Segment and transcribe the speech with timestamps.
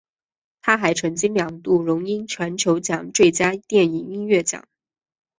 [0.63, 4.67] 他还曾经两度荣膺金球奖最佳电影音乐奖。